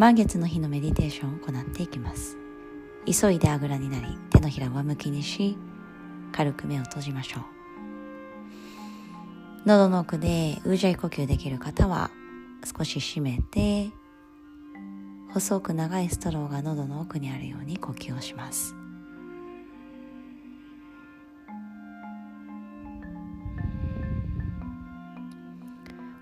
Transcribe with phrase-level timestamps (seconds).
[0.00, 2.38] 満月の日のメディテーションを行っていきます。
[3.04, 5.58] 急いであぐらになり手のひら上向きにし
[6.32, 7.42] 軽く目を閉じましょう。
[9.66, 12.10] 喉の奥でうーじゃい呼吸できる方は
[12.64, 13.90] 少し締めて
[15.34, 18.74] 細く長いストローが喉の奥にあるように呼吸をします。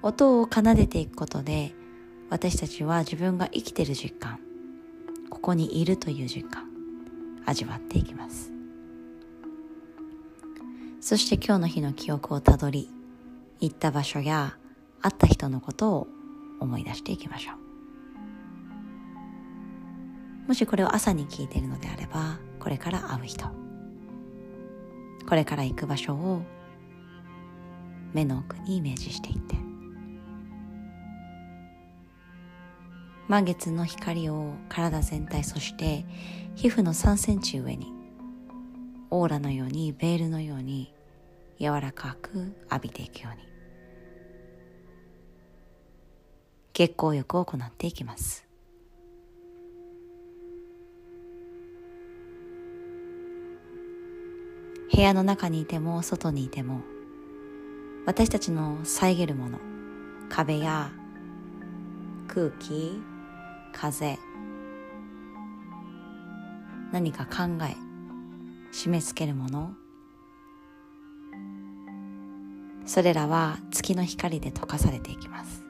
[0.02, 1.76] 音を奏でていくことで
[2.30, 4.38] 私たちは自分が生きている実感
[5.30, 6.68] ここにいるという実感
[7.46, 8.52] 味わっていきます。
[11.00, 12.90] そして今日の日の記憶をたどり
[13.60, 14.58] 行った場所や
[15.00, 16.06] 会った人のことを
[16.60, 17.52] 思い出していきましょ
[20.44, 20.48] う。
[20.48, 23.46] もしこれを朝に聞いているのであればこれから会う人
[25.28, 26.42] これから行く場所を
[28.14, 29.67] 目の奥にイメージしていって
[33.28, 36.06] 満月の光を体全体そして
[36.56, 37.92] 皮膚の3センチ上に
[39.10, 40.94] オーラのようにベールのように
[41.60, 43.46] 柔らかく浴びていくように
[46.72, 48.46] 血行浴を行っていきます。
[54.94, 56.80] 部屋の中にいても外にいても
[58.06, 59.58] 私たちの遮るもの
[60.28, 60.90] 壁や
[62.26, 63.00] 空気
[63.72, 64.18] 風。
[66.92, 67.76] 何か考え
[68.72, 69.74] 締め付けるもの。
[72.86, 75.68] それらは月の光で溶かされていきます。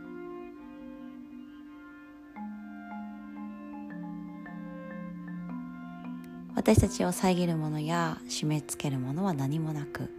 [6.55, 10.11] 私たちを遮るものや締め付けるものは何もなく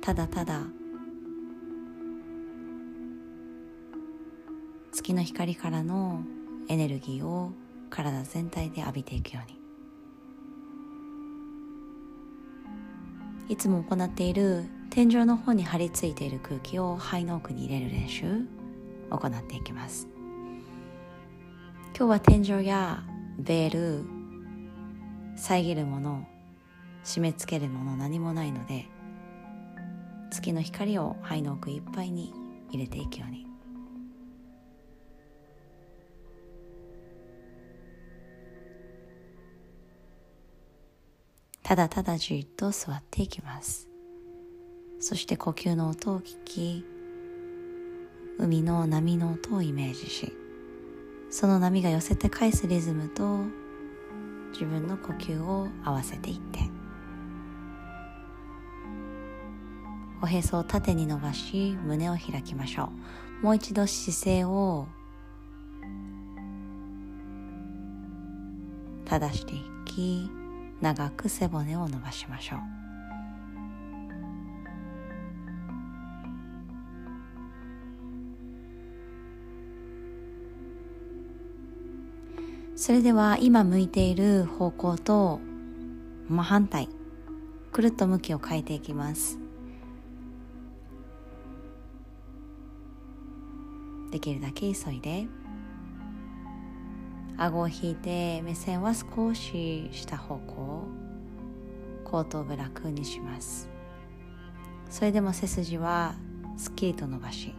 [0.00, 0.62] ただただ
[4.98, 6.24] 月の光からの
[6.66, 7.52] エネルギーを
[7.88, 9.56] 体全体で浴びていくように。
[13.48, 18.44] いつも行っている天井の方に張り付いている空気を肺の奥に入れる練習
[19.10, 20.08] を行っていきます。
[21.96, 23.04] 今日は天井や
[23.38, 24.04] ベール
[25.36, 26.26] 遮るもの
[27.04, 28.88] 締め付けるもの何もないので
[30.32, 32.34] 月の光を肺の奥いっぱいに
[32.70, 33.47] 入れていくように。
[41.68, 43.90] ただただじっと座っていきます。
[45.00, 46.82] そして呼吸の音を聞き
[48.38, 50.32] 海の波の音をイメージし
[51.28, 53.40] その波が寄せて返すリズムと
[54.52, 56.60] 自分の呼吸を合わせていって。
[60.22, 62.88] おへそを縦に伸ばし胸を開きましょ
[63.42, 63.44] う。
[63.44, 64.88] もう一度姿勢を
[69.04, 70.30] 正していき
[70.80, 72.58] 長く背骨を伸ばしましょう。
[82.76, 85.40] それでは今向いている方向と
[86.28, 86.88] 真反対
[87.72, 89.38] くるっと向きを変えていきます。
[94.12, 95.26] できるだけ急いで。
[97.38, 100.88] 顎を引いて目線は少し下方向
[102.04, 103.68] 後頭部楽にします。
[104.90, 106.14] それでも背筋は
[106.56, 107.54] すっきりと伸ばし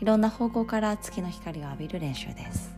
[0.00, 2.76] いろんな方向から月の光を浴びる練習です。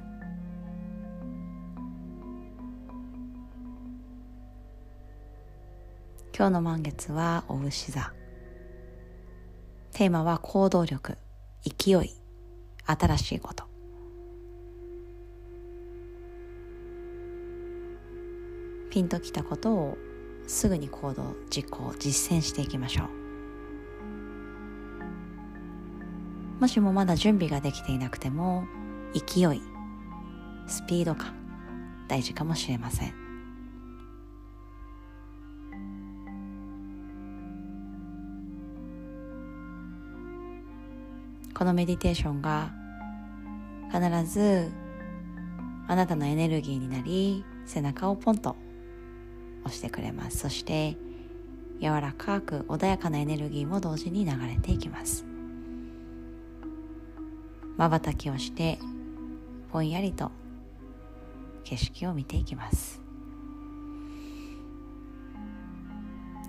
[6.34, 8.12] 今日の満月はお牛座。
[9.90, 11.18] テーマは行動力
[11.64, 12.14] 勢い
[12.86, 13.67] 新しいこと。
[18.98, 19.96] ピンときたことを
[20.48, 23.08] すぐに行動実行実践していきましょう。
[26.60, 28.64] もしもまだ準備ができていなくても
[29.14, 29.62] 勢い
[30.66, 31.32] スピード感
[32.08, 33.14] 大事かもしれません。
[41.54, 42.72] このメディテーションが
[43.92, 44.72] 必ず
[45.86, 48.56] あなたのエネルギーになり背中をポンと
[49.64, 50.38] 押してくれます。
[50.38, 50.96] そして
[51.80, 55.24] 柔らかく穏やかなエネルギーも同時に流れていきます。
[57.76, 58.78] まばたきをして
[59.72, 60.32] ぼんやりと
[61.64, 63.00] 景色を見ていきます。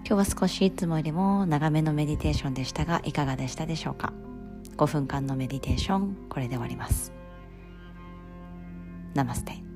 [0.09, 4.11] 今日は少しいつもよりも長めのメディテーションでしたがいかがでしたでしょうか
[4.75, 7.13] ？5分間のメディテーションこれで終わります。
[9.13, 9.68] ナマステ。